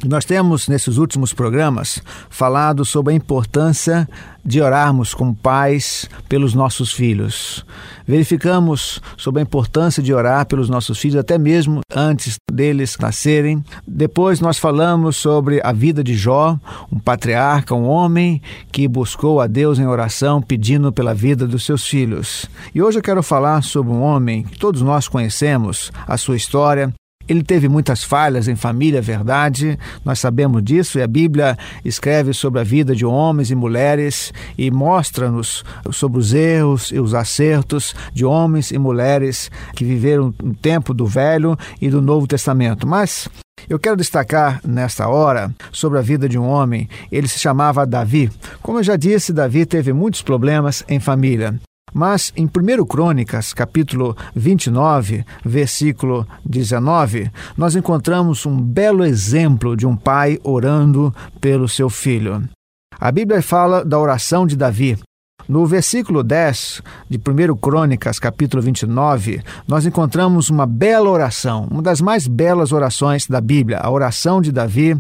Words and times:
Nós 0.05 0.25
temos, 0.25 0.67
nesses 0.67 0.97
últimos 0.97 1.35
programas, 1.35 2.03
falado 2.31 2.87
sobre 2.87 3.13
a 3.13 3.17
importância 3.17 4.09
de 4.43 4.61
orarmos 4.63 5.13
como 5.13 5.35
pais 5.35 6.09
pelos 6.27 6.55
nossos 6.55 6.91
filhos. 6.91 7.67
Verificamos 8.07 9.01
sobre 9.19 9.41
a 9.41 9.43
importância 9.43 10.03
de 10.03 10.15
orar 10.15 10.47
pelos 10.47 10.71
nossos 10.71 10.99
filhos, 10.99 11.19
até 11.19 11.37
mesmo 11.37 11.81
antes 11.95 12.37
deles 12.51 12.97
nascerem. 12.99 13.63
Depois, 13.87 14.41
nós 14.41 14.59
falamos 14.59 15.19
sobre 15.19 15.61
a 15.63 15.71
vida 15.71 16.03
de 16.03 16.15
Jó, 16.15 16.59
um 16.91 16.99
patriarca, 16.99 17.75
um 17.75 17.87
homem 17.87 18.41
que 18.73 18.89
buscou 18.89 19.39
a 19.39 19.47
Deus 19.47 19.79
em 19.79 19.87
oração, 19.87 20.41
pedindo 20.41 20.91
pela 20.91 21.13
vida 21.13 21.47
dos 21.47 21.65
seus 21.65 21.87
filhos. 21.87 22.47
E 22.75 22.81
hoje 22.81 22.99
eu 22.99 23.03
quero 23.03 23.23
falar 23.23 23.63
sobre 23.63 23.93
um 23.93 24.01
homem 24.01 24.45
que 24.45 24.59
todos 24.59 24.81
nós 24.81 25.07
conhecemos, 25.07 25.93
a 26.07 26.17
sua 26.17 26.37
história, 26.37 26.91
ele 27.31 27.45
teve 27.45 27.69
muitas 27.69 28.03
falhas 28.03 28.49
em 28.49 28.57
família, 28.57 28.99
é 28.99 29.01
verdade, 29.01 29.79
nós 30.05 30.19
sabemos 30.19 30.65
disso, 30.65 30.99
e 30.99 31.03
a 31.03 31.07
Bíblia 31.07 31.57
escreve 31.85 32.35
sobre 32.35 32.61
a 32.61 32.65
vida 32.65 32.93
de 32.93 33.07
homens 33.07 33.53
e 33.53 33.55
mulheres 33.55 34.33
e 34.59 34.69
mostra-nos 34.69 35.65
sobre 35.93 36.19
os 36.19 36.35
erros 36.35 36.91
e 36.91 36.99
os 36.99 37.15
acertos 37.15 37.95
de 38.13 38.25
homens 38.25 38.73
e 38.73 38.79
mulheres 38.79 39.49
que 39.77 39.85
viveram 39.85 40.35
no 40.43 40.55
tempo 40.55 40.93
do 40.93 41.07
Velho 41.07 41.57
e 41.81 41.89
do 41.89 42.03
Novo 42.03 42.27
Testamento. 42.27 42.85
Mas 42.85 43.29
eu 43.69 43.79
quero 43.79 43.97
destacar 43.97 44.61
nesta 44.67 45.07
hora 45.07 45.55
sobre 45.71 46.01
a 46.01 46.03
vida 46.03 46.29
de 46.29 46.37
um 46.37 46.49
homem. 46.49 46.89
Ele 47.13 47.29
se 47.29 47.39
chamava 47.39 47.87
Davi. 47.87 48.29
Como 48.61 48.81
eu 48.81 48.83
já 48.83 48.97
disse, 48.97 49.33
Davi 49.33 49.65
teve 49.65 49.93
muitos 49.93 50.21
problemas 50.21 50.83
em 50.89 50.99
família. 50.99 51.61
Mas 51.93 52.33
em 52.37 52.47
1 52.47 52.85
Crônicas, 52.87 53.53
capítulo 53.53 54.17
29, 54.35 55.25
versículo 55.45 56.27
19, 56.45 57.31
nós 57.57 57.75
encontramos 57.75 58.47
um 58.47 58.61
belo 58.61 59.05
exemplo 59.05 59.77
de 59.77 59.87
um 59.87 59.97
pai 59.97 60.39
orando 60.43 61.15
pelo 61.41 61.69
seu 61.69 61.91
filho. 61.91 62.43
A 62.99 63.11
Bíblia 63.11 63.43
fala 63.43 63.85
da 63.85 63.99
oração 63.99 64.47
de 64.47 64.57
Davi. 64.57 64.99
No 65.49 65.67
versículo 65.67 66.23
10 66.23 66.83
de 67.09 67.19
1 67.19 67.57
Crônicas, 67.57 68.21
capítulo 68.21 68.63
29, 68.63 69.43
nós 69.67 69.85
encontramos 69.85 70.49
uma 70.49 70.67
bela 70.67 71.11
oração, 71.11 71.67
uma 71.71 71.83
das 71.83 72.01
mais 72.01 72.29
belas 72.29 72.73
orações 72.73 73.27
da 73.27 73.41
Bíblia, 73.41 73.79
a 73.79 73.91
oração 73.91 74.41
de 74.41 74.53
Davi, 74.53 74.97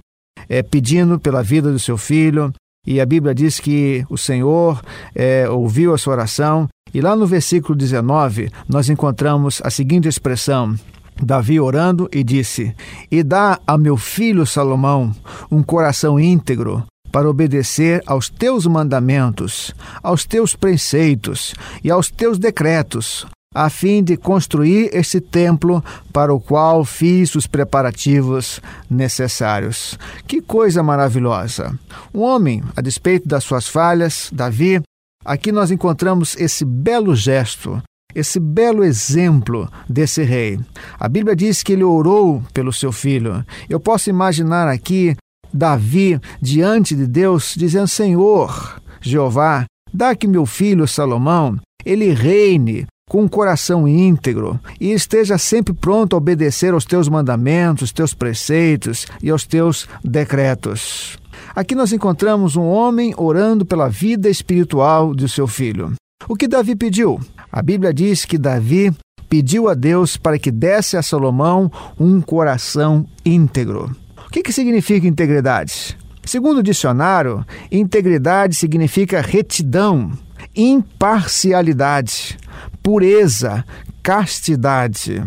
é, 0.48 0.62
pedindo 0.62 1.20
pela 1.20 1.42
vida 1.42 1.70
do 1.70 1.78
seu 1.78 1.96
filho, 1.96 2.52
e 2.86 3.00
a 3.00 3.06
Bíblia 3.06 3.34
diz 3.34 3.60
que 3.60 4.04
o 4.08 4.16
Senhor 4.16 4.80
é, 5.14 5.48
ouviu 5.48 5.92
a 5.92 5.98
sua 5.98 6.14
oração. 6.14 6.66
E 6.92 7.00
lá 7.00 7.14
no 7.14 7.26
versículo 7.26 7.76
19, 7.76 8.50
nós 8.68 8.88
encontramos 8.88 9.60
a 9.64 9.70
seguinte 9.70 10.08
expressão: 10.08 10.74
Davi 11.22 11.60
orando 11.60 12.08
e 12.12 12.24
disse: 12.24 12.74
E 13.10 13.22
dá 13.22 13.60
a 13.66 13.78
meu 13.78 13.96
filho 13.96 14.46
Salomão 14.46 15.14
um 15.50 15.62
coração 15.62 16.18
íntegro 16.18 16.84
para 17.12 17.28
obedecer 17.28 18.02
aos 18.06 18.28
teus 18.28 18.66
mandamentos, 18.66 19.74
aos 20.02 20.24
teus 20.24 20.54
preceitos 20.54 21.54
e 21.82 21.90
aos 21.90 22.10
teus 22.10 22.38
decretos, 22.38 23.26
a 23.52 23.68
fim 23.68 24.02
de 24.02 24.16
construir 24.16 24.90
este 24.92 25.20
templo 25.20 25.84
para 26.12 26.32
o 26.32 26.40
qual 26.40 26.84
fiz 26.84 27.34
os 27.34 27.46
preparativos 27.46 28.60
necessários. 28.88 29.98
Que 30.26 30.40
coisa 30.40 30.82
maravilhosa! 30.82 31.76
Um 32.14 32.20
homem, 32.20 32.62
a 32.76 32.80
despeito 32.80 33.28
das 33.28 33.42
suas 33.42 33.66
falhas, 33.66 34.30
Davi, 34.32 34.80
aqui 35.24 35.52
nós 35.52 35.70
encontramos 35.70 36.36
esse 36.36 36.64
belo 36.64 37.14
gesto. 37.14 37.82
Esse 38.12 38.40
belo 38.40 38.82
exemplo 38.82 39.70
desse 39.88 40.24
rei. 40.24 40.58
A 40.98 41.08
Bíblia 41.08 41.36
diz 41.36 41.62
que 41.62 41.74
ele 41.74 41.84
orou 41.84 42.42
pelo 42.52 42.72
seu 42.72 42.90
filho. 42.90 43.44
Eu 43.68 43.78
posso 43.78 44.10
imaginar 44.10 44.66
aqui 44.66 45.16
Davi 45.52 46.20
diante 46.42 46.96
de 46.96 47.06
Deus 47.06 47.54
dizendo: 47.56 47.86
Senhor, 47.86 48.80
Jeová, 49.00 49.64
dá 49.94 50.14
que 50.16 50.26
meu 50.26 50.44
filho 50.44 50.88
Salomão 50.88 51.56
ele 51.84 52.12
reine 52.12 52.86
com 53.08 53.22
um 53.22 53.28
coração 53.28 53.88
íntegro 53.88 54.60
e 54.80 54.92
esteja 54.92 55.36
sempre 55.36 55.72
pronto 55.72 56.14
a 56.14 56.18
obedecer 56.18 56.72
aos 56.72 56.84
teus 56.84 57.08
mandamentos, 57.08 57.92
teus 57.92 58.14
preceitos 58.14 59.06
e 59.20 59.30
aos 59.30 59.44
teus 59.44 59.88
decretos. 60.04 61.19
Aqui 61.54 61.74
nós 61.74 61.92
encontramos 61.92 62.56
um 62.56 62.64
homem 62.64 63.12
orando 63.16 63.66
pela 63.66 63.88
vida 63.88 64.28
espiritual 64.28 65.14
de 65.14 65.28
seu 65.28 65.46
filho. 65.46 65.92
O 66.28 66.36
que 66.36 66.46
Davi 66.46 66.76
pediu? 66.76 67.18
A 67.50 67.60
Bíblia 67.60 67.92
diz 67.92 68.24
que 68.24 68.38
Davi 68.38 68.92
pediu 69.28 69.68
a 69.68 69.74
Deus 69.74 70.16
para 70.16 70.38
que 70.38 70.50
desse 70.50 70.96
a 70.96 71.02
Salomão 71.02 71.70
um 71.98 72.20
coração 72.20 73.04
íntegro. 73.24 73.94
O 74.26 74.30
que, 74.30 74.42
que 74.42 74.52
significa 74.52 75.06
integridade? 75.06 75.98
Segundo 76.24 76.58
o 76.58 76.62
dicionário, 76.62 77.44
integridade 77.72 78.54
significa 78.54 79.20
retidão, 79.20 80.12
imparcialidade, 80.54 82.38
pureza, 82.82 83.64
castidade. 84.02 85.24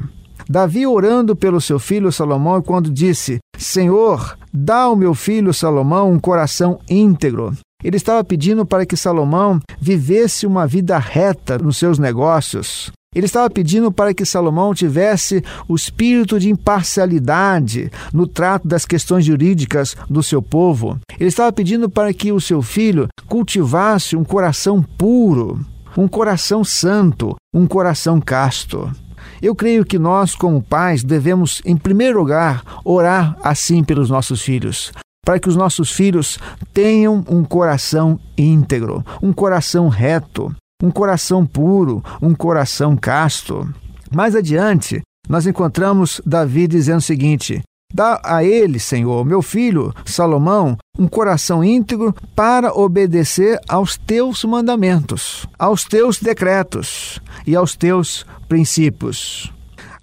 Davi 0.49 0.85
orando 0.85 1.35
pelo 1.35 1.61
seu 1.61 1.79
filho 1.79 2.11
Salomão 2.11 2.61
quando 2.61 2.91
disse: 2.91 3.39
Senhor, 3.57 4.37
dá 4.53 4.83
ao 4.83 4.95
meu 4.95 5.13
filho 5.13 5.53
Salomão 5.53 6.11
um 6.11 6.19
coração 6.19 6.79
íntegro. 6.89 7.53
Ele 7.83 7.97
estava 7.97 8.23
pedindo 8.23 8.65
para 8.65 8.85
que 8.85 8.95
Salomão 8.95 9.59
vivesse 9.79 10.45
uma 10.45 10.65
vida 10.65 10.97
reta 10.97 11.57
nos 11.57 11.77
seus 11.77 11.99
negócios. 11.99 12.91
Ele 13.13 13.25
estava 13.25 13.49
pedindo 13.49 13.91
para 13.91 14.13
que 14.13 14.25
Salomão 14.25 14.73
tivesse 14.73 15.43
o 15.67 15.75
espírito 15.75 16.39
de 16.39 16.49
imparcialidade 16.49 17.91
no 18.11 18.25
trato 18.25 18.67
das 18.67 18.85
questões 18.85 19.23
jurídicas 19.23 19.95
do 20.09 20.23
seu 20.23 20.41
povo. 20.41 20.97
Ele 21.19 21.29
estava 21.29 21.51
pedindo 21.51 21.89
para 21.89 22.13
que 22.13 22.31
o 22.31 22.41
seu 22.41 22.61
filho 22.61 23.07
cultivasse 23.27 24.15
um 24.15 24.23
coração 24.23 24.81
puro, 24.81 25.63
um 25.95 26.07
coração 26.07 26.63
santo, 26.63 27.35
um 27.53 27.67
coração 27.67 28.19
casto. 28.19 28.89
Eu 29.41 29.55
creio 29.55 29.85
que 29.85 29.99
nós, 29.99 30.35
como 30.35 30.61
pais, 30.61 31.03
devemos, 31.03 31.61
em 31.65 31.75
primeiro 31.75 32.19
lugar, 32.19 32.63
orar 32.83 33.37
assim 33.41 33.83
pelos 33.83 34.09
nossos 34.09 34.41
filhos, 34.41 34.91
para 35.25 35.39
que 35.39 35.49
os 35.49 35.55
nossos 35.55 35.91
filhos 35.91 36.37
tenham 36.73 37.23
um 37.29 37.43
coração 37.43 38.19
íntegro, 38.37 39.03
um 39.21 39.31
coração 39.33 39.87
reto. 39.87 40.53
um 40.81 40.91
coração 40.91 41.45
puro, 41.45 42.03
um 42.21 42.35
coração 42.35 42.97
casto. 42.97 43.73
Mais 44.13 44.35
adiante, 44.35 45.01
nós 45.29 45.47
encontramos 45.47 46.21
Davi 46.25 46.67
dizendo 46.67 46.97
o 46.97 47.01
seguinte: 47.01 47.61
Dá 47.93 48.19
a 48.23 48.43
ele, 48.43 48.79
Senhor, 48.79 49.23
meu 49.23 49.43
filho 49.43 49.93
Salomão, 50.03 50.75
um 50.97 51.07
coração 51.07 51.63
íntegro 51.63 52.15
para 52.35 52.73
obedecer 52.73 53.59
aos 53.69 53.97
teus 53.97 54.43
mandamentos, 54.43 55.47
aos 55.59 55.83
teus 55.83 56.19
decretos 56.19 57.21
e 57.45 57.55
aos 57.55 57.75
teus 57.75 58.25
princípios. 58.49 59.53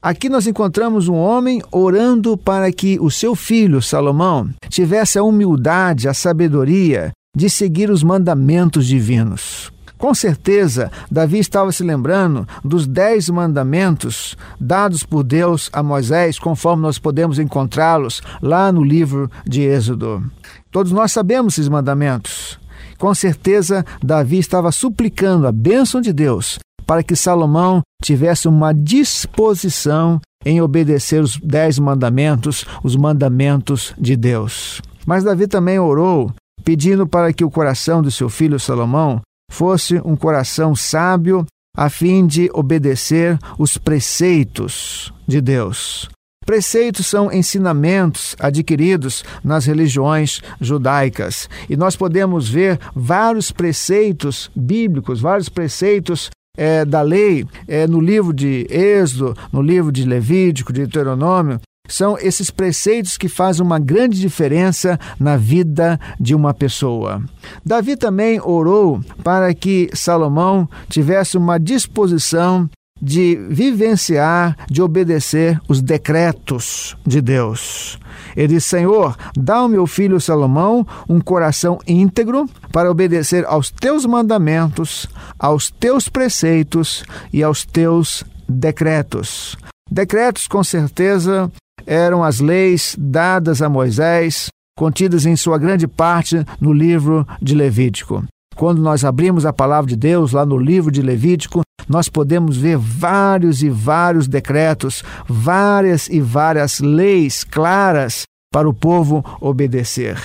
Aqui 0.01 0.29
nós 0.29 0.47
encontramos 0.47 1.09
um 1.09 1.15
homem 1.15 1.61
orando 1.73 2.37
para 2.37 2.73
que 2.73 2.99
o 3.01 3.11
seu 3.11 3.35
filho 3.35 3.83
Salomão 3.83 4.49
tivesse 4.69 5.19
a 5.19 5.23
humildade, 5.25 6.09
a 6.09 6.15
sabedoria 6.15 7.11
de 7.37 7.51
seguir 7.51 7.91
os 7.91 8.03
mandamentos 8.03 8.87
divinos. 8.87 9.73
Com 10.01 10.15
certeza, 10.15 10.91
Davi 11.11 11.39
estava 11.39 11.71
se 11.71 11.85
lembrando 11.85 12.49
dos 12.65 12.87
dez 12.87 13.29
mandamentos 13.29 14.35
dados 14.59 15.03
por 15.03 15.23
Deus 15.23 15.69
a 15.75 15.83
Moisés, 15.83 16.39
conforme 16.39 16.83
nós 16.83 16.99
podemos 16.99 17.39
encontrá-los 17.39 18.23
lá 18.41 18.73
no 18.73 18.83
livro 18.83 19.31
de 19.47 19.61
Êxodo. 19.61 20.25
Todos 20.71 20.91
nós 20.91 21.13
sabemos 21.13 21.53
esses 21.53 21.69
mandamentos. 21.69 22.59
Com 22.97 23.15
certeza, 23.15 23.85
Davi 24.03 24.39
estava 24.39 24.73
suplicando 24.73 25.47
a 25.47 25.53
bênção 25.53 26.01
de 26.01 26.15
Deus 26.15 26.59
para 26.87 27.03
que 27.03 27.15
Salomão 27.15 27.83
tivesse 28.03 28.49
uma 28.49 28.73
disposição 28.73 30.19
em 30.47 30.63
obedecer 30.63 31.23
os 31.23 31.37
dez 31.37 31.79
mandamentos, 31.79 32.65
os 32.83 32.97
mandamentos 32.97 33.95
de 33.99 34.17
Deus. 34.17 34.81
Mas 35.05 35.25
Davi 35.25 35.47
também 35.47 35.79
orou, 35.79 36.33
pedindo 36.65 37.07
para 37.07 37.35
que 37.35 37.45
o 37.45 37.51
coração 37.51 38.01
do 38.01 38.11
seu 38.11 38.31
filho 38.31 38.59
Salomão 38.59 39.21
fosse 39.51 40.01
um 40.03 40.17
coração 40.17 40.75
sábio, 40.75 41.45
a 41.77 41.91
fim 41.91 42.27
de 42.27 42.49
obedecer 42.55 43.39
os 43.59 43.77
preceitos 43.77 45.13
de 45.29 45.41
Deus. 45.41 46.09
Preceitos 46.47 47.07
são 47.07 47.31
ensinamentos 47.31 48.35
adquiridos 48.41 49.23
nas 49.45 49.67
religiões 49.67 50.41
judaicas. 50.61 51.49
E 51.69 51.77
nós 51.77 51.95
podemos 51.95 52.49
ver 52.49 52.81
vários 52.95 53.53
preceitos 53.53 54.51
bíblicos, 54.57 55.21
vários 55.21 55.49
preceitos 55.49 56.31
é, 56.57 56.85
da 56.85 57.03
lei 57.03 57.47
é, 57.69 57.87
no 57.87 58.01
livro 58.01 58.33
de 58.33 58.67
Êxodo, 58.69 59.37
no 59.53 59.63
livro 59.63 59.93
de 59.93 60.05
Levítico, 60.05 60.73
de 60.73 60.81
Deuteronômio, 60.81 61.61
são 61.91 62.17
esses 62.19 62.51
preceitos 62.51 63.19
que 63.19 63.29
fazem 63.29 63.65
uma 63.65 63.79
grande 63.79 64.19
diferença 64.19 64.99
na 65.19 65.37
vida 65.37 65.99
de 66.19 66.35
uma 66.35 66.55
pessoa. 66.55 67.23
Davi 67.65 67.97
também 67.97 68.41
orou 68.41 69.01
para 69.23 69.53
que 69.55 69.91
Salomão 69.93 70.69
tivesse 70.89 71.37
uma 71.37 71.59
disposição 71.59 72.69
de 73.01 73.37
vivenciar, 73.49 74.57
de 74.69 74.83
obedecer 74.83 75.59
os 75.69 75.81
decretos 75.81 76.97
de 77.07 77.21
Deus. 77.21 77.99
Ele 78.37 78.55
disse: 78.55 78.69
Senhor, 78.69 79.17
dá 79.37 79.57
ao 79.57 79.69
meu 79.69 79.87
filho 79.87 80.21
Salomão 80.21 80.87
um 81.09 81.21
coração 81.21 81.79
íntegro 81.87 82.49
para 82.71 82.91
obedecer 82.91 83.45
aos 83.47 83.71
teus 83.71 84.05
mandamentos, 84.05 85.07
aos 85.39 85.71
teus 85.71 86.09
preceitos 86.09 87.05
e 87.33 87.43
aos 87.43 87.65
teus 87.65 88.23
decretos. 88.49 89.57
Decretos, 89.91 90.47
com 90.47 90.63
certeza, 90.63 91.51
eram 91.87 92.23
as 92.23 92.41
leis 92.41 92.97
dadas 92.99 93.63
a 93.63 93.69
Moisés, 93.69 94.49
contidas 94.77 95.27
em 95.27 95.37
sua 95.37 95.59
grande 95.59 95.87
parte 95.87 96.45
no 96.61 96.73
livro 96.73 97.27
de 97.41 97.55
Levítico. 97.55 98.25
Quando 98.57 98.83
nós 98.83 99.05
abrimos 99.05 99.47
a 99.47 99.53
palavra 99.53 99.89
de 99.89 99.97
Deus 99.97 100.33
lá 100.33 100.45
no 100.45 100.59
livro 100.59 100.91
de 100.91 101.01
Levítico, 101.01 101.63
nós 101.89 102.09
podemos 102.09 102.57
ver 102.57 102.77
vários 102.77 103.63
e 103.63 103.71
vários 103.71 104.29
decretos, 104.29 105.03
várias 105.27 106.09
e 106.09 106.21
várias 106.21 106.79
leis 106.81 107.43
claras 107.43 108.25
para 108.53 108.69
o 108.69 108.75
povo 108.75 109.25
obedecer. 109.41 110.19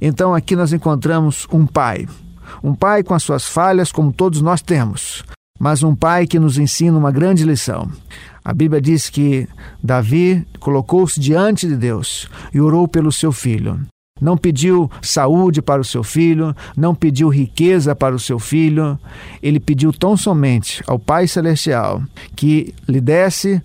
Então 0.00 0.34
aqui 0.34 0.56
nós 0.56 0.72
encontramos 0.72 1.46
um 1.52 1.66
pai, 1.66 2.06
um 2.62 2.74
pai 2.74 3.02
com 3.02 3.14
as 3.14 3.22
suas 3.22 3.44
falhas, 3.44 3.92
como 3.92 4.12
todos 4.12 4.40
nós 4.40 4.60
temos, 4.60 5.24
mas 5.58 5.82
um 5.82 5.94
pai 5.94 6.26
que 6.26 6.38
nos 6.38 6.58
ensina 6.58 6.98
uma 6.98 7.10
grande 7.10 7.44
lição. 7.44 7.90
A 8.46 8.54
Bíblia 8.54 8.80
diz 8.80 9.10
que 9.10 9.48
Davi 9.82 10.46
colocou-se 10.60 11.18
diante 11.18 11.66
de 11.66 11.74
Deus 11.74 12.28
e 12.54 12.60
orou 12.60 12.86
pelo 12.86 13.10
seu 13.10 13.32
filho. 13.32 13.80
Não 14.20 14.36
pediu 14.36 14.88
saúde 15.02 15.60
para 15.60 15.80
o 15.80 15.84
seu 15.84 16.04
filho, 16.04 16.54
não 16.76 16.94
pediu 16.94 17.28
riqueza 17.28 17.92
para 17.92 18.14
o 18.14 18.20
seu 18.20 18.38
filho, 18.38 18.96
ele 19.42 19.58
pediu 19.58 19.92
tão 19.92 20.16
somente 20.16 20.80
ao 20.86 20.96
Pai 20.96 21.26
Celestial 21.26 22.00
que 22.36 22.72
lhe 22.88 23.00
desse 23.00 23.60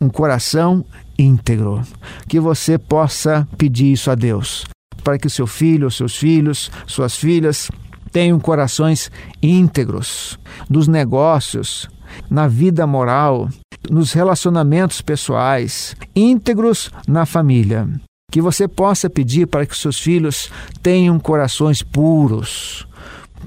um 0.00 0.08
coração 0.08 0.84
íntegro. 1.16 1.82
Que 2.26 2.40
você 2.40 2.76
possa 2.76 3.46
pedir 3.56 3.92
isso 3.92 4.10
a 4.10 4.16
Deus, 4.16 4.66
para 5.04 5.16
que 5.16 5.28
o 5.28 5.30
seu 5.30 5.46
filho, 5.46 5.88
seus 5.92 6.16
filhos, 6.16 6.72
suas 6.88 7.14
filhas 7.14 7.70
tenham 8.10 8.40
corações 8.40 9.12
íntegros 9.40 10.40
nos 10.68 10.88
negócios, 10.88 11.88
na 12.28 12.48
vida 12.48 12.84
moral, 12.84 13.48
nos 13.90 14.12
relacionamentos 14.12 15.00
pessoais, 15.00 15.96
íntegros 16.14 16.90
na 17.06 17.26
família. 17.26 17.88
Que 18.30 18.40
você 18.40 18.66
possa 18.66 19.08
pedir 19.08 19.46
para 19.46 19.64
que 19.64 19.76
seus 19.76 19.98
filhos 19.98 20.50
tenham 20.82 21.18
corações 21.18 21.82
puros, 21.82 22.86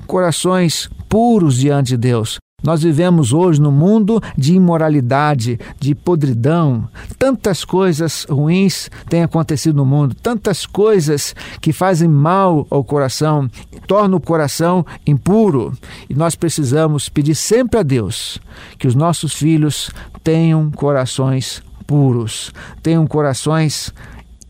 corações 0.05 0.89
puros 1.09 1.57
diante 1.57 1.89
de 1.89 1.97
Deus, 1.97 2.37
nós 2.63 2.81
vivemos 2.81 3.33
hoje 3.33 3.62
num 3.62 3.71
mundo 3.71 4.19
de 4.36 4.56
imoralidade, 4.56 5.59
de 5.80 5.94
podridão. 5.94 6.89
Tantas 7.19 7.63
coisas 7.63 8.25
ruins 8.27 8.89
têm 9.07 9.21
acontecido 9.21 9.75
no 9.75 9.86
mundo, 9.86 10.15
tantas 10.15 10.65
coisas 10.65 11.36
que 11.62 11.71
fazem 11.71 12.09
mal 12.09 12.65
ao 12.71 12.83
coração, 12.83 13.48
tornam 13.86 14.18
o 14.18 14.21
coração 14.21 14.83
impuro. 15.06 15.71
E 16.09 16.15
nós 16.15 16.33
precisamos 16.33 17.09
pedir 17.09 17.36
sempre 17.36 17.80
a 17.80 17.83
Deus 17.83 18.39
que 18.80 18.88
os 18.88 18.95
nossos 18.95 19.33
filhos 19.33 19.92
tenham 20.24 20.71
corações 20.71 21.62
puros, 21.86 22.51
tenham 22.81 23.06
corações 23.06 23.94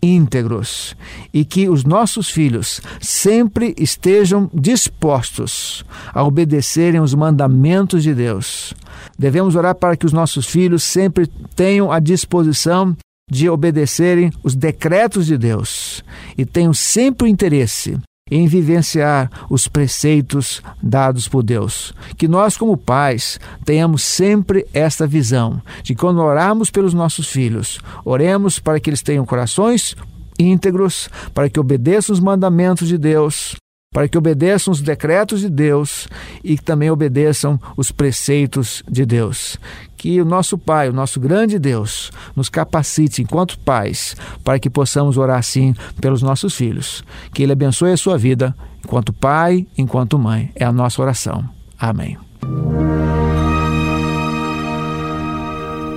íntegros 0.02 0.96
e 1.34 1.44
que 1.44 1.70
os 1.70 1.84
nossos 1.84 2.30
filhos 2.30 2.82
sempre 3.02 3.74
estejam 3.78 4.50
dispostos 4.54 5.84
a 6.14 6.24
obedecerem 6.24 7.00
os 7.00 7.14
mandamentos 7.14 8.04
de 8.04 8.14
Deus. 8.14 8.74
Devemos 9.18 9.56
orar 9.56 9.76
para 9.76 9.96
que 9.96 10.06
os 10.06 10.14
nossos 10.14 10.46
filhos 10.46 10.84
sempre 10.84 11.28
tenham 11.56 11.92
a 11.92 12.00
disposição 12.00 12.96
de 13.30 13.50
obedecerem 13.50 14.32
os 14.44 14.56
decretos 14.56 15.26
de 15.26 15.38
Deus 15.38 16.04
e 16.38 16.46
tenham 16.46 16.74
sempre 16.74 17.26
o 17.26 17.28
interesse 17.28 17.98
em 18.30 18.48
vivenciar 18.48 19.30
os 19.50 19.68
preceitos 19.68 20.62
dados 20.82 21.28
por 21.28 21.44
Deus. 21.44 21.94
Que 22.18 22.28
nós, 22.28 22.58
como 22.58 22.78
pais, 22.78 23.40
tenhamos 23.66 24.04
sempre 24.04 24.66
esta 24.74 25.08
visão 25.08 25.62
de 25.84 25.96
quando 25.96 26.22
orarmos 26.22 26.70
pelos 26.70 26.94
nossos 26.94 27.28
filhos, 27.30 27.80
oremos 28.04 28.60
para 28.60 28.80
que 28.80 28.90
eles 28.90 29.02
tenham 29.02 29.26
corações 29.26 29.96
íntegros, 30.40 31.10
para 31.34 31.50
que 31.50 31.60
obedeçam 31.60 32.14
os 32.14 32.20
mandamentos 32.20 32.88
de 32.88 32.98
Deus, 32.98 33.56
para 33.98 34.08
que 34.08 34.16
obedeçam 34.16 34.72
os 34.72 34.80
decretos 34.80 35.42
de 35.42 35.50
Deus 35.50 36.08
e 36.44 36.56
que 36.56 36.64
também 36.64 36.92
obedeçam 36.92 37.60
os 37.76 37.92
preceitos 37.92 38.84
de 38.88 39.04
Deus. 39.04 39.58
Que 39.98 40.22
o 40.22 40.26
nosso 40.26 40.56
Pai, 40.56 40.88
o 40.88 40.94
nosso 40.94 41.20
grande 41.20 41.58
Deus, 41.58 42.12
nos 42.36 42.48
capacite 42.48 43.24
enquanto 43.24 43.58
pais 43.58 44.16
para 44.44 44.60
que 44.60 44.70
possamos 44.70 45.18
orar 45.18 45.40
assim 45.40 45.74
pelos 46.00 46.22
nossos 46.22 46.54
filhos. 46.54 47.04
Que 47.34 47.42
Ele 47.42 47.54
abençoe 47.54 47.92
a 47.92 47.98
sua 47.98 48.20
vida 48.20 48.56
enquanto 48.86 49.12
pai, 49.12 49.66
enquanto 49.76 50.20
mãe. 50.20 50.52
É 50.54 50.64
a 50.64 50.72
nossa 50.72 51.02
oração. 51.02 51.50
Amém. 51.80 52.20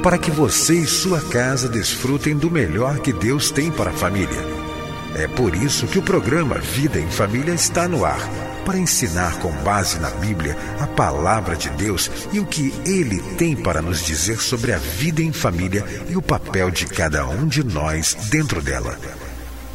Para 0.02 0.16
que 0.16 0.30
você 0.30 0.73
e 0.73 0.87
sua 0.87 1.21
casa 1.21 1.69
desfrutem 1.69 2.35
do 2.35 2.50
melhor 2.50 3.00
que 3.00 3.12
Deus 3.12 3.50
tem 3.50 3.71
para 3.71 3.90
a 3.90 3.92
família. 3.92 4.60
É 5.14 5.26
por 5.26 5.55
isso 5.55 5.87
que 5.87 5.99
o 5.99 6.02
programa 6.02 6.59
Vida 6.59 6.99
em 6.99 7.11
Família 7.11 7.52
está 7.52 7.88
no 7.88 8.05
ar 8.05 8.21
para 8.64 8.79
ensinar 8.79 9.38
com 9.38 9.50
base 9.64 9.99
na 9.99 10.11
Bíblia 10.11 10.57
a 10.79 10.87
palavra 10.87 11.57
de 11.57 11.69
Deus 11.71 12.11
e 12.33 12.38
o 12.38 12.47
que 12.47 12.73
ele 12.85 13.21
tem 13.37 13.57
para 13.57 13.83
nos 13.83 14.05
dizer 14.05 14.40
sobre 14.40 14.73
a 14.73 14.79
vida 14.79 15.23
em 15.23 15.33
família 15.33 15.85
e 16.09 16.17
o 16.17 16.23
papel 16.23 16.71
de 16.71 16.87
cada 16.87 17.26
um 17.26 17.47
de 17.47 17.64
nós 17.64 18.14
dentro 18.31 18.62
dela. 18.62 18.99